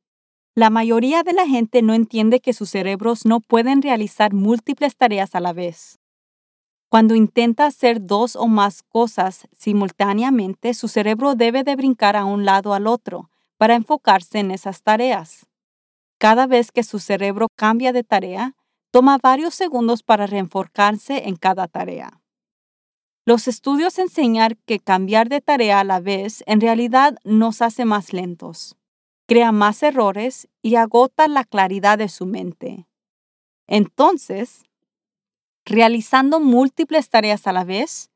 la 0.56 0.72
mayoría 0.72 1.22
de 1.22 1.34
la 1.34 1.46
gente 1.46 1.84
no 1.84 1.94
entiende 1.94 2.40
que 2.40 2.54
sus 2.54 2.72
cerebros 2.72 3.28
no 3.28 3.42
pueden 3.42 3.84
realizar 3.84 4.34
múltiples 4.34 4.96
tareas 4.96 5.36
a 5.36 5.40
la 5.40 5.54
vez. 5.54 6.00
Cuando 6.94 7.16
intenta 7.16 7.66
hacer 7.66 8.06
dos 8.06 8.36
o 8.36 8.46
más 8.46 8.84
cosas 8.84 9.48
simultáneamente, 9.58 10.76
su 10.76 10.88
cerebro 10.88 11.34
debe 11.34 11.64
de 11.64 11.76
brincar 11.76 12.16
a 12.16 12.24
un 12.24 12.46
lado 12.46 12.76
al 12.76 12.86
otro 12.86 13.32
para 13.58 13.74
enfocarse 13.74 14.38
en 14.38 14.52
esas 14.52 14.84
tareas. 14.84 15.48
Cada 16.20 16.46
vez 16.46 16.72
que 16.72 16.84
su 16.84 17.00
cerebro 17.00 17.48
cambia 17.56 17.94
de 17.94 18.04
tarea, 18.04 18.56
toma 18.92 19.18
varios 19.18 19.56
segundos 19.56 20.04
para 20.04 20.28
reenfocarse 20.28 21.28
en 21.28 21.36
cada 21.36 21.68
tarea. 21.68 22.22
Los 23.26 23.48
estudios 23.48 23.98
enseñan 23.98 24.60
que 24.68 24.78
cambiar 24.78 25.30
de 25.30 25.42
tarea 25.42 25.80
a 25.80 25.84
la 25.84 26.00
vez 26.00 26.44
en 26.46 26.62
realidad 26.62 27.18
nos 27.24 27.64
hace 27.64 27.86
más 27.86 28.14
lentos, 28.14 28.78
crea 29.26 29.52
más 29.52 29.82
errores 29.82 30.48
y 30.62 30.76
agota 30.76 31.28
la 31.28 31.44
claridad 31.44 31.98
de 31.98 32.10
su 32.10 32.28
mente. 32.28 32.86
Entonces, 33.66 34.64
realizando 35.66 36.40
múltiples 36.40 37.10
tareas 37.10 37.48
a 37.48 37.54
la 37.54 37.64
vez, 37.64 38.10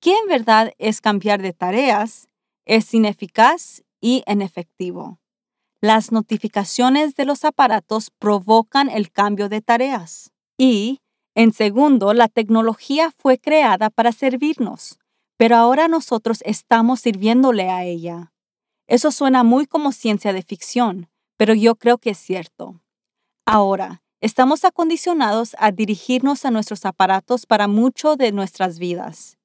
que 0.00 0.16
en 0.16 0.26
verdad 0.28 0.72
es 0.78 1.00
cambiar 1.00 1.42
de 1.42 1.52
tareas, 1.52 2.28
es 2.66 2.92
ineficaz 2.94 3.82
y 4.00 4.22
inefectivo. 4.26 5.18
Las 5.80 6.12
notificaciones 6.12 7.14
de 7.14 7.24
los 7.24 7.44
aparatos 7.44 8.10
provocan 8.10 8.88
el 8.88 9.10
cambio 9.10 9.48
de 9.48 9.60
tareas 9.60 10.32
y, 10.56 11.00
en 11.34 11.52
segundo, 11.52 12.14
la 12.14 12.28
tecnología 12.28 13.10
fue 13.18 13.38
creada 13.38 13.90
para 13.90 14.12
servirnos, 14.12 14.98
pero 15.36 15.56
ahora 15.56 15.88
nosotros 15.88 16.40
estamos 16.44 17.00
sirviéndole 17.00 17.70
a 17.70 17.84
ella. 17.84 18.32
Eso 18.86 19.10
suena 19.10 19.42
muy 19.42 19.66
como 19.66 19.92
ciencia 19.92 20.32
de 20.32 20.42
ficción, 20.42 21.08
pero 21.36 21.54
yo 21.54 21.74
creo 21.74 21.98
que 21.98 22.10
es 22.10 22.18
cierto. 22.18 22.80
Ahora, 23.44 24.03
estamos 24.24 24.64
acondicionados 24.64 25.54
a 25.58 25.70
dirigirnos 25.70 26.46
a 26.46 26.50
nuestros 26.50 26.86
aparatos 26.86 27.44
para 27.44 27.68
mucho 27.68 28.16
de 28.16 28.32
nuestras 28.32 28.78
vidas. 28.78 29.36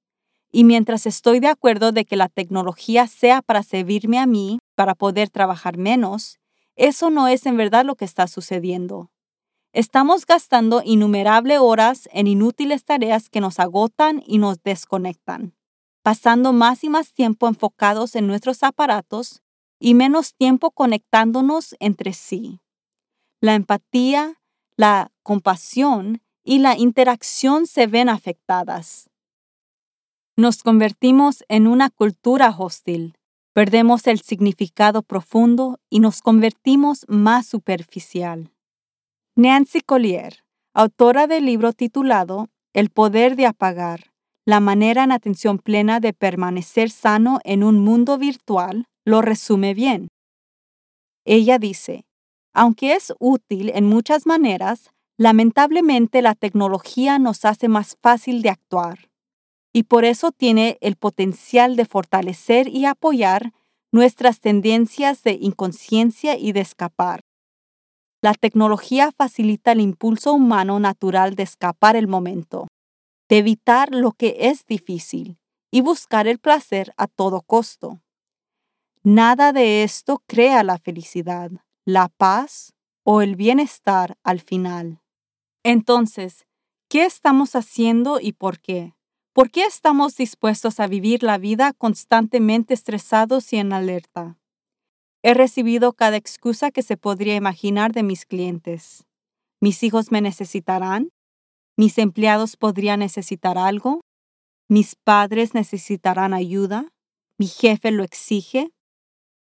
Y 0.53 0.63
mientras 0.63 1.05
estoy 1.05 1.41
de 1.41 1.49
acuerdo 1.49 1.91
de 1.91 2.05
que 2.05 2.15
la 2.15 2.29
tecnología 2.29 3.05
sea 3.07 3.41
para 3.41 3.61
servirme 3.61 4.19
a 4.19 4.25
mí, 4.25 4.59
para 4.75 4.95
poder 4.95 5.29
trabajar 5.29 5.77
menos, 5.77 6.39
eso 6.77 7.09
no 7.09 7.27
es 7.27 7.45
en 7.45 7.57
verdad 7.57 7.83
lo 7.83 7.95
que 7.95 8.05
está 8.05 8.27
sucediendo. 8.27 9.11
Estamos 9.73 10.25
gastando 10.25 10.81
innumerables 10.85 11.59
horas 11.59 12.07
en 12.13 12.27
inútiles 12.27 12.85
tareas 12.85 13.27
que 13.27 13.41
nos 13.41 13.59
agotan 13.59 14.23
y 14.25 14.37
nos 14.37 14.63
desconectan, 14.63 15.55
pasando 16.03 16.53
más 16.53 16.85
y 16.85 16.89
más 16.89 17.11
tiempo 17.11 17.49
enfocados 17.49 18.15
en 18.15 18.27
nuestros 18.27 18.63
aparatos 18.63 19.41
y 19.77 19.93
menos 19.93 20.35
tiempo 20.35 20.71
conectándonos 20.71 21.75
entre 21.81 22.13
sí. 22.13 22.61
La 23.41 23.55
empatía, 23.55 24.38
la 24.79 25.11
compasión 25.23 26.21
y 26.41 26.59
la 26.59 26.77
interacción 26.77 27.67
se 27.67 27.85
ven 27.85 28.07
afectadas. 28.07 29.09
Nos 30.37 30.63
convertimos 30.63 31.43
en 31.49 31.67
una 31.67 31.89
cultura 31.89 32.55
hostil, 32.57 33.17
perdemos 33.51 34.07
el 34.07 34.21
significado 34.21 35.01
profundo 35.01 35.81
y 35.89 35.99
nos 35.99 36.21
convertimos 36.21 37.05
más 37.09 37.45
superficial. 37.45 38.53
Nancy 39.35 39.81
Collier, 39.81 40.45
autora 40.73 41.27
del 41.27 41.43
libro 41.43 41.73
titulado 41.73 42.47
El 42.71 42.89
poder 42.89 43.35
de 43.35 43.47
apagar, 43.47 44.13
la 44.45 44.61
manera 44.61 45.03
en 45.03 45.11
atención 45.11 45.59
plena 45.59 45.99
de 45.99 46.13
permanecer 46.13 46.89
sano 46.89 47.41
en 47.43 47.65
un 47.65 47.79
mundo 47.79 48.17
virtual, 48.17 48.85
lo 49.03 49.21
resume 49.21 49.73
bien. 49.73 50.07
Ella 51.25 51.59
dice, 51.59 52.05
aunque 52.59 52.91
es 52.91 53.13
útil 53.19 53.71
en 53.73 53.85
muchas 53.85 54.25
maneras, 54.25 54.91
lamentablemente 55.17 56.21
la 56.21 56.35
tecnología 56.35 57.17
nos 57.17 57.45
hace 57.45 57.69
más 57.69 57.95
fácil 58.01 58.41
de 58.41 58.49
actuar 58.49 59.09
y 59.71 59.83
por 59.83 60.03
eso 60.03 60.33
tiene 60.33 60.77
el 60.81 60.97
potencial 60.97 61.77
de 61.77 61.85
fortalecer 61.85 62.67
y 62.67 62.83
apoyar 62.83 63.53
nuestras 63.93 64.41
tendencias 64.41 65.23
de 65.23 65.37
inconsciencia 65.39 66.37
y 66.37 66.51
de 66.51 66.59
escapar. 66.59 67.21
La 68.21 68.33
tecnología 68.33 69.13
facilita 69.13 69.71
el 69.71 69.79
impulso 69.79 70.33
humano 70.33 70.81
natural 70.81 71.35
de 71.35 71.43
escapar 71.43 71.95
el 71.95 72.09
momento, 72.09 72.67
de 73.29 73.37
evitar 73.37 73.95
lo 73.95 74.11
que 74.11 74.35
es 74.37 74.65
difícil 74.65 75.37
y 75.71 75.79
buscar 75.79 76.27
el 76.27 76.39
placer 76.39 76.93
a 76.97 77.07
todo 77.07 77.41
costo. 77.41 78.01
Nada 79.01 79.53
de 79.53 79.83
esto 79.83 80.21
crea 80.27 80.61
la 80.65 80.77
felicidad, 80.77 81.51
la 81.93 82.07
paz 82.07 82.75
o 83.03 83.23
el 83.23 83.35
bienestar 83.35 84.15
al 84.23 84.41
final. 84.41 85.01
Entonces, 85.63 86.45
¿qué 86.87 87.03
estamos 87.03 87.55
haciendo 87.55 88.19
y 88.19 88.33
por 88.33 88.59
qué? 88.59 88.93
¿Por 89.33 89.49
qué 89.49 89.63
estamos 89.63 90.15
dispuestos 90.15 90.79
a 90.79 90.85
vivir 90.85 91.23
la 91.23 91.39
vida 91.39 91.73
constantemente 91.73 92.75
estresados 92.75 93.51
y 93.53 93.57
en 93.57 93.73
alerta? 93.73 94.37
He 95.23 95.33
recibido 95.33 95.93
cada 95.93 96.15
excusa 96.17 96.69
que 96.69 96.83
se 96.83 96.95
podría 96.95 97.35
imaginar 97.35 97.91
de 97.91 98.03
mis 98.03 98.25
clientes. 98.25 99.07
¿Mis 99.59 99.81
hijos 99.81 100.11
me 100.11 100.21
necesitarán? 100.21 101.09
¿Mis 101.75 101.97
empleados 101.97 102.55
podrían 102.55 102.99
necesitar 102.99 103.57
algo? 103.57 104.01
¿Mis 104.67 104.95
padres 104.95 105.55
necesitarán 105.55 106.35
ayuda? 106.35 106.93
¿Mi 107.39 107.47
jefe 107.47 107.89
lo 107.89 108.03
exige? 108.03 108.71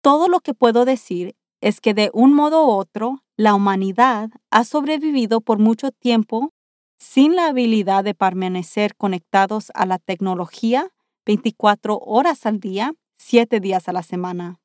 Todo 0.00 0.26
lo 0.26 0.40
que 0.40 0.54
puedo 0.54 0.84
decir 0.84 1.36
es 1.62 1.80
que 1.80 1.94
de 1.94 2.10
un 2.12 2.34
modo 2.34 2.66
u 2.66 2.70
otro, 2.70 3.22
la 3.36 3.54
humanidad 3.54 4.30
ha 4.50 4.64
sobrevivido 4.64 5.40
por 5.40 5.58
mucho 5.58 5.92
tiempo 5.92 6.52
sin 6.98 7.36
la 7.36 7.46
habilidad 7.46 8.04
de 8.04 8.14
permanecer 8.14 8.96
conectados 8.96 9.70
a 9.74 9.86
la 9.86 9.98
tecnología 9.98 10.90
24 11.24 11.98
horas 11.98 12.46
al 12.46 12.58
día, 12.58 12.94
7 13.18 13.60
días 13.60 13.88
a 13.88 13.92
la 13.92 14.02
semana. 14.02 14.58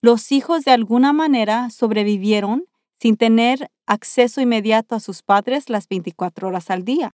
Los 0.00 0.30
hijos 0.30 0.64
de 0.64 0.70
alguna 0.70 1.12
manera 1.12 1.68
sobrevivieron 1.70 2.64
sin 3.00 3.16
tener 3.16 3.70
acceso 3.86 4.40
inmediato 4.40 4.94
a 4.94 5.00
sus 5.00 5.22
padres 5.22 5.68
las 5.68 5.88
24 5.88 6.48
horas 6.48 6.70
al 6.70 6.84
día. 6.84 7.10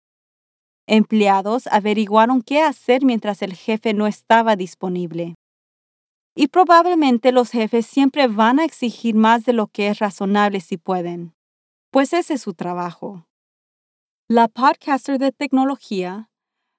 Empleados 0.88 1.68
averiguaron 1.68 2.42
qué 2.42 2.62
hacer 2.62 3.06
mientras 3.06 3.44
el 3.44 3.54
jefe 3.54 3.94
no 3.94 4.08
estaba 4.08 4.56
disponible. 4.56 5.36
Y 6.40 6.50
probablemente 6.50 7.32
los 7.32 7.50
jefes 7.50 7.88
siempre 7.88 8.28
van 8.28 8.60
a 8.60 8.64
exigir 8.64 9.16
más 9.16 9.44
de 9.44 9.54
lo 9.54 9.66
que 9.66 9.88
es 9.88 9.98
razonable 9.98 10.62
si 10.62 10.78
pueden, 10.78 11.34
pues 11.90 12.14
ese 12.14 12.36
es 12.36 12.42
su 12.42 12.54
trabajo. 12.54 13.26
La 14.28 14.48
podcaster 14.48 15.18
de 15.18 15.32
tecnología, 15.32 16.30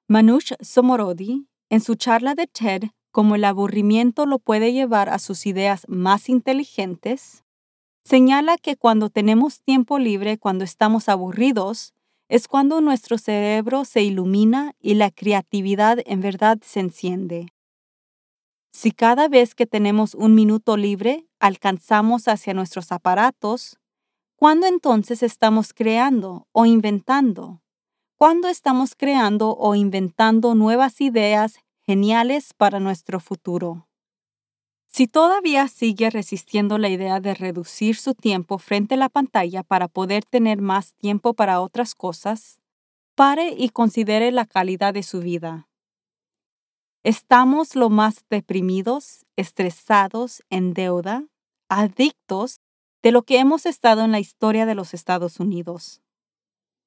Manush 0.07 0.53
Somorodi, 0.61 1.49
en 1.71 1.81
su 1.81 1.97
charla 1.97 2.37
de 2.37 2.47
TED 2.47 2.91
como 3.11 3.35
el 3.35 3.45
aburrimiento 3.45 4.27
lo 4.27 4.39
puede 4.39 4.73
llevar 4.73 5.09
a 5.09 5.19
sus 5.19 5.45
ideas 5.45 5.87
más 5.89 6.29
inteligentes, 6.29 7.43
señala 8.05 8.59
que 8.59 8.77
cuando 8.77 9.11
tenemos 9.11 9.61
tiempo 9.63 9.99
libre, 9.99 10.39
cuando 10.39 10.63
estamos 10.63 11.09
aburridos, 11.09 11.95
es 12.29 12.47
cuando 12.47 12.81
nuestro 12.81 13.19
cerebro 13.19 13.85
se 13.85 14.03
ilumina 14.03 14.77
y 14.79 14.95
la 14.95 15.11
creatividad 15.11 15.99
en 16.07 16.21
verdad 16.21 16.59
se 16.63 16.79
enciende. 16.79 17.49
Si 18.81 18.93
cada 18.93 19.27
vez 19.27 19.57
que 19.57 19.67
tenemos 19.67 20.15
un 20.15 20.37
minuto 20.37 20.77
libre 20.77 21.27
alcanzamos 21.41 22.29
hacia 22.29 22.55
nuestros 22.55 22.93
aparatos, 22.93 23.77
¿cuándo 24.37 24.69
entonces 24.69 25.25
estamos 25.25 25.75
creando 25.75 26.47
o 26.53 26.65
inventando? 26.65 27.61
¿Cuándo 28.15 28.47
estamos 28.47 28.95
creando 28.95 29.57
o 29.57 29.75
inventando 29.75 30.55
nuevas 30.55 31.01
ideas 31.01 31.57
geniales 31.81 32.55
para 32.57 32.79
nuestro 32.79 33.19
futuro? 33.19 33.89
Si 34.87 35.09
todavía 35.09 35.67
sigue 35.67 36.09
resistiendo 36.09 36.79
la 36.79 36.89
idea 36.89 37.19
de 37.19 37.35
reducir 37.35 37.97
su 37.97 38.15
tiempo 38.15 38.59
frente 38.59 38.95
a 38.95 38.99
la 38.99 39.09
pantalla 39.09 39.65
para 39.65 39.89
poder 39.89 40.25
tener 40.25 40.63
más 40.63 40.95
tiempo 40.95 41.35
para 41.35 41.61
otras 41.61 41.97
cosas, 41.97 42.61
pare 43.17 43.57
y 43.59 43.71
considere 43.71 44.31
la 44.31 44.47
calidad 44.47 44.95
de 44.95 45.03
su 45.03 45.19
vida. 45.19 45.68
Estamos 47.05 47.77
lo 47.77 47.91
más 47.91 48.25
deprimidos, 48.29 49.25
estresados, 49.37 50.43
en 50.51 50.75
deuda, 50.75 51.25
adictos 51.69 52.61
de 53.03 53.13
lo 53.13 53.23
que 53.23 53.39
hemos 53.39 53.67
estado 53.67 54.03
en 54.03 54.11
la 54.11 54.19
historia 54.19 54.67
de 54.67 54.75
los 54.75 54.95
Estados 54.95 55.39
Unidos. 55.39 56.03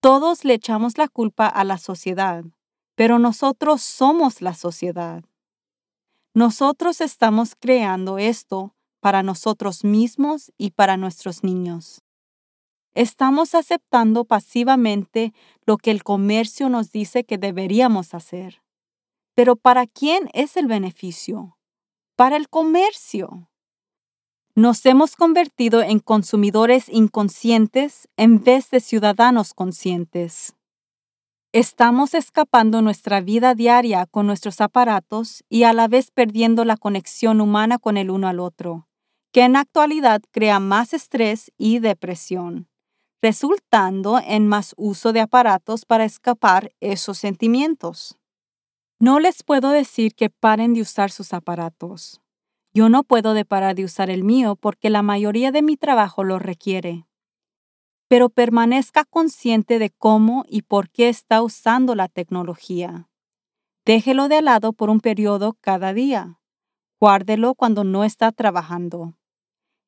Todos 0.01 0.43
le 0.43 0.55
echamos 0.55 0.97
la 0.97 1.07
culpa 1.07 1.47
a 1.47 1.63
la 1.63 1.77
sociedad, 1.77 2.43
pero 2.95 3.19
nosotros 3.19 3.81
somos 3.81 4.41
la 4.41 4.53
sociedad. 4.53 5.23
Nosotros 6.33 6.99
estamos 7.01 7.55
creando 7.57 8.17
esto 8.17 8.75
para 8.99 9.23
nosotros 9.23 9.83
mismos 9.83 10.51
y 10.57 10.71
para 10.71 10.97
nuestros 10.97 11.43
niños. 11.43 12.01
Estamos 12.93 13.55
aceptando 13.55 14.25
pasivamente 14.25 15.33
lo 15.65 15.77
que 15.77 15.91
el 15.91 16.03
comercio 16.03 16.67
nos 16.67 16.91
dice 16.91 17.23
que 17.23 17.37
deberíamos 17.37 18.13
hacer. 18.13 18.61
Pero 19.35 19.55
¿para 19.55 19.87
quién 19.87 20.29
es 20.33 20.57
el 20.57 20.67
beneficio? 20.67 21.57
Para 22.15 22.35
el 22.35 22.49
comercio. 22.49 23.49
Nos 24.55 24.85
hemos 24.85 25.15
convertido 25.15 25.81
en 25.81 25.99
consumidores 25.99 26.89
inconscientes 26.89 28.09
en 28.17 28.43
vez 28.43 28.69
de 28.69 28.81
ciudadanos 28.81 29.53
conscientes. 29.53 30.55
Estamos 31.53 32.13
escapando 32.13 32.81
nuestra 32.81 33.21
vida 33.21 33.55
diaria 33.55 34.05
con 34.05 34.27
nuestros 34.27 34.61
aparatos 34.61 35.43
y 35.49 35.63
a 35.63 35.73
la 35.73 35.87
vez 35.87 36.11
perdiendo 36.11 36.63
la 36.65 36.77
conexión 36.77 37.41
humana 37.41 37.77
con 37.77 37.97
el 37.97 38.09
uno 38.09 38.27
al 38.27 38.39
otro, 38.39 38.87
que 39.31 39.43
en 39.43 39.55
actualidad 39.55 40.21
crea 40.31 40.59
más 40.59 40.93
estrés 40.93 41.51
y 41.57 41.79
depresión, 41.79 42.69
resultando 43.21 44.19
en 44.25 44.47
más 44.47 44.73
uso 44.77 45.11
de 45.11 45.21
aparatos 45.21 45.85
para 45.85 46.05
escapar 46.05 46.71
esos 46.79 47.17
sentimientos. 47.17 48.17
No 49.01 49.19
les 49.19 49.43
puedo 49.43 49.71
decir 49.71 50.15
que 50.15 50.29
paren 50.29 50.73
de 50.73 50.81
usar 50.81 51.11
sus 51.11 51.33
aparatos. 51.33 52.21
Yo 52.73 52.87
no 52.87 53.03
puedo 53.03 53.33
de 53.33 53.43
parar 53.43 53.75
de 53.75 53.83
usar 53.83 54.09
el 54.09 54.23
mío 54.23 54.55
porque 54.55 54.89
la 54.89 55.01
mayoría 55.01 55.51
de 55.51 55.61
mi 55.61 55.75
trabajo 55.75 56.23
lo 56.23 56.39
requiere 56.39 57.05
pero 58.11 58.27
permanezca 58.27 59.05
consciente 59.05 59.79
de 59.79 59.89
cómo 59.89 60.43
y 60.45 60.63
por 60.63 60.89
qué 60.89 61.07
está 61.07 61.41
usando 61.41 61.95
la 61.95 62.09
tecnología. 62.09 63.07
Déjelo 63.85 64.27
de 64.27 64.41
lado 64.41 64.73
por 64.73 64.89
un 64.89 64.99
periodo 64.99 65.55
cada 65.61 65.93
día. 65.93 66.37
Guárdelo 66.99 67.55
cuando 67.55 67.85
no 67.85 68.03
está 68.03 68.33
trabajando. 68.33 69.13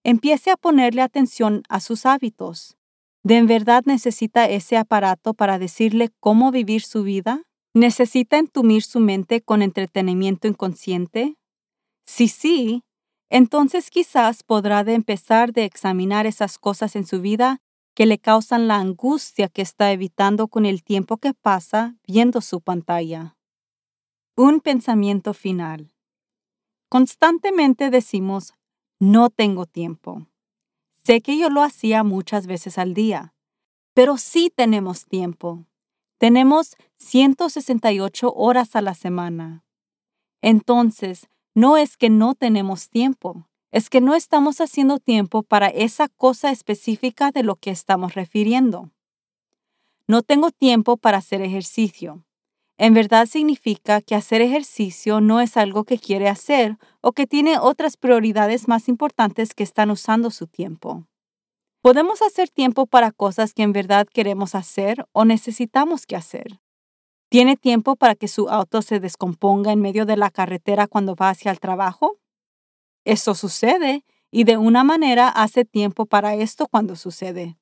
Empiece 0.05 0.51
a 0.51 0.55
ponerle 0.55 1.01
atención 1.01 1.63
a 1.67 1.81
sus 1.81 2.05
hábitos. 2.05 2.77
¿De 3.23 3.35
en 3.35 3.47
verdad 3.47 3.83
necesita 3.85 4.45
ese 4.45 4.77
aparato 4.77 5.33
para 5.33 5.59
decirle 5.59 6.09
cómo 6.21 6.51
vivir 6.51 6.81
su 6.81 7.03
vida? 7.03 7.43
¿Necesita 7.73 8.37
entumir 8.37 8.83
su 8.83 8.99
mente 8.99 9.41
con 9.41 9.63
entretenimiento 9.63 10.47
inconsciente? 10.47 11.37
Si 12.05 12.27
sí, 12.27 12.83
entonces 13.29 13.89
quizás 13.89 14.43
podrá 14.43 14.81
empezar 14.81 15.53
de 15.53 15.65
examinar 15.65 16.27
esas 16.27 16.59
cosas 16.59 16.95
en 16.95 17.07
su 17.07 17.19
vida 17.19 17.61
que 17.95 18.05
le 18.05 18.19
causan 18.19 18.67
la 18.67 18.77
angustia 18.77 19.49
que 19.49 19.63
está 19.63 19.91
evitando 19.91 20.47
con 20.47 20.65
el 20.67 20.83
tiempo 20.83 21.17
que 21.17 21.33
pasa 21.33 21.95
viendo 22.05 22.41
su 22.41 22.61
pantalla. 22.61 23.37
Un 24.35 24.61
pensamiento 24.61 25.33
final. 25.33 25.93
Constantemente 26.89 27.89
decimos, 27.89 28.53
no 28.99 29.31
tengo 29.31 29.65
tiempo. 29.65 30.27
Sé 31.03 31.21
que 31.21 31.37
yo 31.37 31.49
lo 31.49 31.63
hacía 31.63 32.03
muchas 32.03 32.45
veces 32.45 32.77
al 32.77 32.93
día, 32.93 33.33
pero 33.93 34.17
sí 34.17 34.51
tenemos 34.55 35.05
tiempo. 35.05 35.65
Tenemos 36.17 36.75
168 36.97 38.33
horas 38.33 38.75
a 38.75 38.81
la 38.81 38.93
semana. 38.93 39.63
Entonces, 40.41 41.27
no 41.53 41.77
es 41.77 41.97
que 41.97 42.09
no 42.09 42.35
tenemos 42.35 42.89
tiempo, 42.89 43.47
es 43.71 43.89
que 43.89 44.01
no 44.01 44.15
estamos 44.15 44.61
haciendo 44.61 44.99
tiempo 44.99 45.43
para 45.43 45.67
esa 45.67 46.07
cosa 46.07 46.51
específica 46.51 47.31
de 47.31 47.43
lo 47.43 47.55
que 47.55 47.71
estamos 47.71 48.13
refiriendo. 48.13 48.91
No 50.07 50.21
tengo 50.21 50.51
tiempo 50.51 50.97
para 50.97 51.17
hacer 51.17 51.41
ejercicio. 51.41 52.23
En 52.77 52.93
verdad 52.93 53.27
significa 53.27 54.01
que 54.01 54.15
hacer 54.15 54.41
ejercicio 54.41 55.21
no 55.21 55.39
es 55.39 55.57
algo 55.57 55.85
que 55.85 55.97
quiere 55.97 56.27
hacer 56.27 56.77
o 57.01 57.13
que 57.13 57.27
tiene 57.27 57.57
otras 57.59 57.97
prioridades 57.97 58.67
más 58.67 58.89
importantes 58.89 59.53
que 59.53 59.63
están 59.63 59.91
usando 59.91 60.31
su 60.31 60.47
tiempo. 60.47 61.07
Podemos 61.83 62.21
hacer 62.21 62.49
tiempo 62.49 62.85
para 62.85 63.11
cosas 63.11 63.53
que 63.53 63.61
en 63.61 63.73
verdad 63.73 64.07
queremos 64.07 64.55
hacer 64.55 65.05
o 65.11 65.25
necesitamos 65.25 66.05
que 66.05 66.15
hacer. 66.15 66.61
¿Tiene 67.29 67.57
tiempo 67.57 67.97
para 67.97 68.15
que 68.15 68.29
su 68.29 68.47
auto 68.47 68.81
se 68.81 69.01
descomponga 69.01 69.73
en 69.73 69.81
medio 69.81 70.05
de 70.05 70.15
la 70.15 70.29
carretera 70.29 70.87
cuando 70.87 71.13
va 71.13 71.31
hacia 71.31 71.51
el 71.51 71.59
trabajo? 71.59 72.21
Eso 73.03 73.35
sucede 73.35 74.05
y 74.31 74.45
de 74.45 74.55
una 74.55 74.85
manera 74.85 75.27
hace 75.27 75.65
tiempo 75.65 76.05
para 76.05 76.35
esto 76.35 76.67
cuando 76.67 76.95
sucede. 76.95 77.57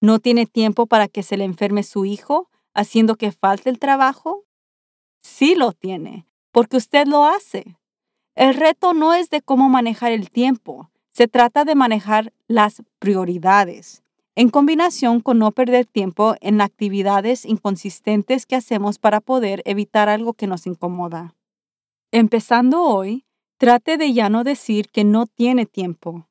¿No 0.00 0.18
tiene 0.18 0.46
tiempo 0.46 0.86
para 0.86 1.06
que 1.06 1.22
se 1.22 1.36
le 1.36 1.44
enferme 1.44 1.82
su 1.82 2.06
hijo, 2.06 2.48
haciendo 2.72 3.16
que 3.16 3.30
falte 3.30 3.68
el 3.68 3.78
trabajo? 3.78 4.46
Sí 5.22 5.54
lo 5.54 5.72
tiene, 5.72 6.26
porque 6.50 6.78
usted 6.78 7.06
lo 7.06 7.26
hace. 7.26 7.76
El 8.34 8.54
reto 8.54 8.94
no 8.94 9.12
es 9.12 9.28
de 9.28 9.42
cómo 9.42 9.68
manejar 9.68 10.12
el 10.12 10.30
tiempo, 10.30 10.91
se 11.12 11.28
trata 11.28 11.64
de 11.64 11.74
manejar 11.74 12.32
las 12.48 12.82
prioridades, 12.98 14.02
en 14.34 14.48
combinación 14.48 15.20
con 15.20 15.38
no 15.38 15.52
perder 15.52 15.86
tiempo 15.86 16.34
en 16.40 16.60
actividades 16.60 17.44
inconsistentes 17.44 18.46
que 18.46 18.56
hacemos 18.56 18.98
para 18.98 19.20
poder 19.20 19.62
evitar 19.66 20.08
algo 20.08 20.32
que 20.32 20.46
nos 20.46 20.66
incomoda. 20.66 21.34
Empezando 22.10 22.82
hoy, 22.82 23.24
Trate 23.62 23.96
de 23.96 24.12
ya 24.12 24.28
no 24.28 24.42
decir 24.42 24.88
que 24.88 25.04
no 25.04 25.28
tiene 25.28 25.66
tiempo. 25.66 26.26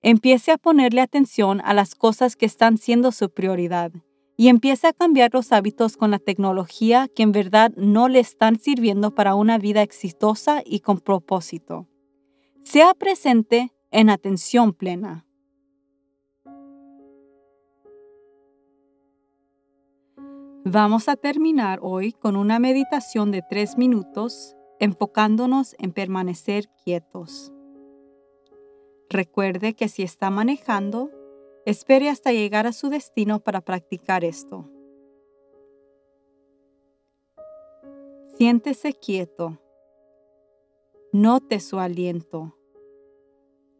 Empiece 0.00 0.52
a 0.52 0.58
ponerle 0.58 1.00
atención 1.00 1.60
a 1.64 1.74
las 1.74 1.96
cosas 1.96 2.36
que 2.36 2.46
están 2.46 2.78
siendo 2.78 3.10
su 3.10 3.30
prioridad 3.30 3.90
y 4.36 4.46
empiece 4.46 4.86
a 4.86 4.92
cambiar 4.92 5.34
los 5.34 5.50
hábitos 5.50 5.96
con 5.96 6.12
la 6.12 6.20
tecnología 6.20 7.08
que 7.16 7.24
en 7.24 7.32
verdad 7.32 7.72
no 7.76 8.06
le 8.06 8.20
están 8.20 8.60
sirviendo 8.60 9.12
para 9.12 9.34
una 9.34 9.58
vida 9.58 9.82
exitosa 9.82 10.62
y 10.64 10.78
con 10.78 11.00
propósito. 11.00 11.88
Sea 12.62 12.94
presente 12.94 13.72
en 13.92 14.08
atención 14.10 14.72
plena. 14.72 15.26
Vamos 20.64 21.08
a 21.08 21.16
terminar 21.16 21.80
hoy 21.82 22.12
con 22.12 22.36
una 22.36 22.58
meditación 22.58 23.30
de 23.30 23.42
tres 23.42 23.76
minutos 23.76 24.56
enfocándonos 24.80 25.76
en 25.78 25.92
permanecer 25.92 26.68
quietos. 26.82 27.52
Recuerde 29.10 29.74
que 29.74 29.88
si 29.88 30.02
está 30.02 30.30
manejando, 30.30 31.10
espere 31.66 32.08
hasta 32.08 32.32
llegar 32.32 32.66
a 32.66 32.72
su 32.72 32.88
destino 32.88 33.40
para 33.40 33.60
practicar 33.60 34.24
esto. 34.24 34.68
Siéntese 38.38 38.94
quieto. 38.94 39.58
Note 41.12 41.60
su 41.60 41.78
aliento. 41.78 42.56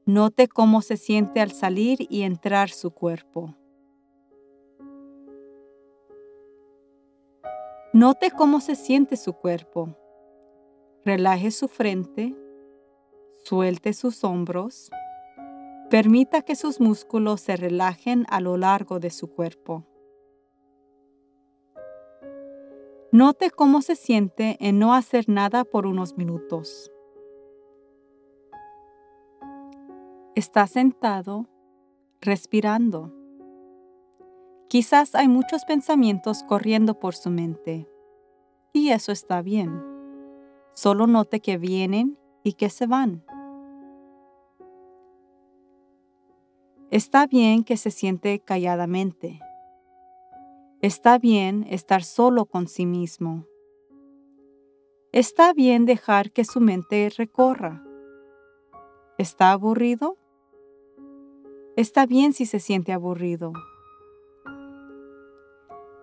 Note 0.04 0.48
cómo 0.48 0.82
se 0.82 0.96
siente 0.96 1.40
al 1.40 1.52
salir 1.52 2.08
y 2.10 2.22
entrar 2.22 2.70
su 2.70 2.90
cuerpo. 2.90 3.54
Note 7.92 8.32
cómo 8.32 8.60
se 8.60 8.74
siente 8.74 9.16
su 9.16 9.32
cuerpo. 9.34 9.96
Relaje 11.04 11.52
su 11.52 11.68
frente, 11.68 12.34
suelte 13.44 13.92
sus 13.92 14.24
hombros, 14.24 14.90
permita 15.88 16.42
que 16.42 16.56
sus 16.56 16.80
músculos 16.80 17.40
se 17.40 17.54
relajen 17.56 18.26
a 18.28 18.40
lo 18.40 18.56
largo 18.56 18.98
de 18.98 19.10
su 19.10 19.32
cuerpo. 19.32 19.84
Note 23.12 23.52
cómo 23.52 23.82
se 23.82 23.94
siente 23.94 24.56
en 24.58 24.80
no 24.80 24.94
hacer 24.94 25.28
nada 25.28 25.62
por 25.62 25.86
unos 25.86 26.16
minutos. 26.16 26.90
Está 30.34 30.66
sentado, 30.66 31.46
respirando. 32.22 33.12
Quizás 34.68 35.14
hay 35.14 35.28
muchos 35.28 35.66
pensamientos 35.66 36.42
corriendo 36.42 36.98
por 36.98 37.14
su 37.14 37.28
mente. 37.28 37.86
Y 38.72 38.92
eso 38.92 39.12
está 39.12 39.42
bien. 39.42 39.82
Solo 40.72 41.06
note 41.06 41.40
que 41.40 41.58
vienen 41.58 42.16
y 42.42 42.54
que 42.54 42.70
se 42.70 42.86
van. 42.86 43.22
Está 46.90 47.26
bien 47.26 47.62
que 47.62 47.76
se 47.76 47.90
siente 47.90 48.38
calladamente. 48.38 49.38
Está 50.80 51.18
bien 51.18 51.66
estar 51.68 52.04
solo 52.04 52.46
con 52.46 52.68
sí 52.68 52.86
mismo. 52.86 53.44
Está 55.12 55.52
bien 55.52 55.84
dejar 55.84 56.32
que 56.32 56.46
su 56.46 56.58
mente 56.60 57.10
recorra. 57.14 57.84
¿Está 59.18 59.52
aburrido? 59.52 60.16
Está 61.74 62.04
bien 62.04 62.34
si 62.34 62.44
se 62.44 62.60
siente 62.60 62.92
aburrido. 62.92 63.54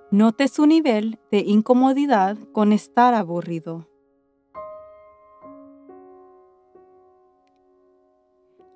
Note 0.09 0.47
su 0.47 0.65
nivel 0.65 1.19
de 1.29 1.41
incomodidad 1.41 2.39
con 2.53 2.73
estar 2.73 3.13
aburrido. 3.13 3.87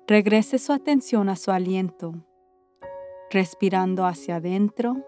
Regrese 0.06 0.60
su 0.60 0.72
atención 0.72 1.28
a 1.28 1.34
su 1.34 1.50
aliento, 1.50 2.14
respirando 3.28 4.06
hacia 4.06 4.36
adentro 4.36 5.04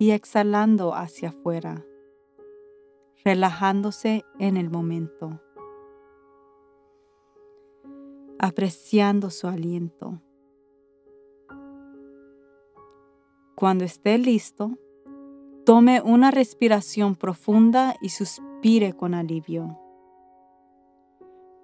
y 0.00 0.10
exhalando 0.10 0.94
hacia 0.94 1.28
afuera, 1.28 1.84
relajándose 3.24 4.24
en 4.40 4.56
el 4.56 4.68
momento, 4.68 5.40
apreciando 8.40 9.30
su 9.30 9.46
aliento. 9.46 10.20
Cuando 13.58 13.84
esté 13.84 14.18
listo, 14.18 14.78
tome 15.66 16.00
una 16.00 16.30
respiración 16.30 17.16
profunda 17.16 17.96
y 18.00 18.10
suspire 18.10 18.92
con 18.92 19.14
alivio. 19.14 19.76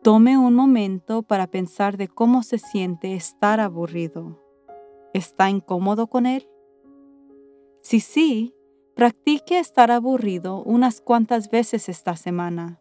Tome 0.02 0.36
un 0.36 0.56
momento 0.56 1.22
para 1.22 1.46
pensar 1.46 1.96
de 1.96 2.08
cómo 2.08 2.42
se 2.42 2.58
siente 2.58 3.14
estar 3.14 3.60
aburrido. 3.60 4.42
¿Está 5.12 5.48
incómodo 5.50 6.08
con 6.08 6.26
él? 6.26 6.48
Si 7.80 8.00
sí, 8.00 8.56
practique 8.96 9.60
estar 9.60 9.92
aburrido 9.92 10.64
unas 10.64 11.00
cuantas 11.00 11.48
veces 11.48 11.88
esta 11.88 12.16
semana. 12.16 12.80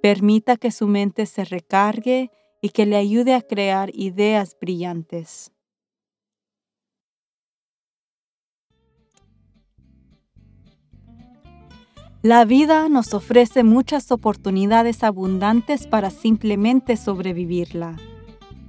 Permita 0.00 0.56
que 0.56 0.70
su 0.70 0.88
mente 0.88 1.26
se 1.26 1.44
recargue 1.44 2.30
y 2.62 2.70
que 2.70 2.86
le 2.86 2.96
ayude 2.96 3.34
a 3.34 3.42
crear 3.42 3.90
ideas 3.92 4.56
brillantes. 4.58 5.53
La 12.24 12.46
vida 12.46 12.88
nos 12.88 13.12
ofrece 13.12 13.64
muchas 13.64 14.10
oportunidades 14.10 15.02
abundantes 15.04 15.86
para 15.86 16.08
simplemente 16.08 16.96
sobrevivirla. 16.96 17.96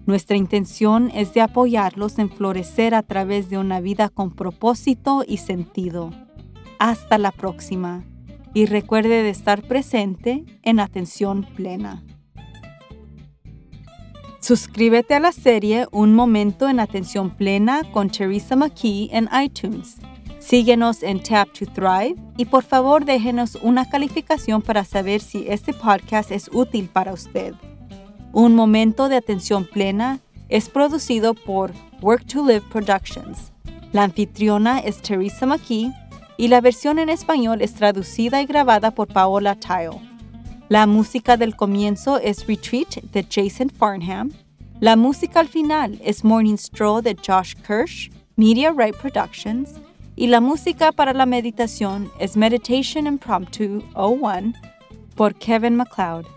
Nuestra 0.06 0.36
intención 0.36 1.10
es 1.16 1.34
de 1.34 1.40
apoyarlos 1.40 2.20
en 2.20 2.30
florecer 2.30 2.94
a 2.94 3.02
través 3.02 3.50
de 3.50 3.58
una 3.58 3.80
vida 3.80 4.10
con 4.10 4.36
propósito 4.36 5.24
y 5.26 5.38
sentido. 5.38 6.12
Hasta 6.80 7.18
la 7.18 7.32
próxima 7.32 8.04
y 8.54 8.66
recuerde 8.66 9.24
de 9.24 9.30
estar 9.30 9.62
presente 9.62 10.44
en 10.62 10.82
atención 10.82 11.48
plena. 11.56 12.04
Suscríbete 14.42 15.14
a 15.14 15.22
la 15.22 15.32
serie 15.32 15.88
Un 15.94 16.14
Momento 16.14 16.68
en 16.68 16.82
Atención 16.82 17.30
Plena 17.30 17.90
con 17.94 18.10
Teresa 18.10 18.58
McKee 18.58 19.12
en 19.14 19.30
iTunes 19.42 19.96
Síguenos 20.46 21.02
en 21.02 21.24
Tap 21.24 21.52
to 21.54 21.66
Thrive 21.66 22.18
y 22.38 22.46
por 22.46 22.64
favor 22.64 23.04
déjenos 23.04 23.58
una 23.64 23.90
calificación 23.90 24.62
para 24.62 24.86
saber 24.86 25.20
si 25.20 25.48
este 25.48 25.74
podcast 25.74 26.30
es 26.30 26.52
útil 26.54 26.88
para 26.88 27.14
usted. 27.14 27.56
Un 28.32 28.54
momento 28.54 29.10
de 29.10 29.16
atención 29.16 29.66
plena 29.66 30.20
es 30.48 30.70
producido 30.70 31.34
por 31.34 31.72
Work 32.00 32.28
to 32.28 32.46
Live 32.46 32.62
Productions. 32.72 33.52
La 33.92 34.04
anfitriona 34.04 34.78
es 34.78 35.02
Teresa 35.02 35.48
McKee 35.48 35.92
y 36.38 36.48
la 36.48 36.62
versión 36.62 37.00
en 37.00 37.10
español 37.10 37.64
es 37.64 37.74
traducida 37.74 38.40
y 38.40 38.46
grabada 38.46 38.92
por 38.92 39.08
Paola 39.08 39.56
Tile. 39.56 40.00
La 40.70 40.86
música 40.86 41.38
del 41.38 41.56
comienzo 41.56 42.20
es 42.20 42.46
Retreat 42.46 42.98
de 43.12 43.26
Jason 43.28 43.72
Farnham. 43.72 44.32
La 44.80 44.96
música 44.96 45.40
al 45.40 45.48
final 45.48 46.00
es 46.04 46.24
Morning 46.24 46.58
Stroll 46.58 47.02
de 47.02 47.16
Josh 47.16 47.56
Kirsch, 47.66 48.12
Media 48.36 48.72
Right 48.72 48.96
Productions 48.96 49.72
y 50.16 50.28
la 50.28 50.40
música 50.40 50.92
para 50.92 51.14
la 51.14 51.26
meditación 51.26 52.10
es 52.20 52.38
Meditation 52.38 53.08
Impromptu 53.08 53.84
01 53.96 54.54
por 55.16 55.36
Kevin 55.36 55.76
MacLeod. 55.76 56.35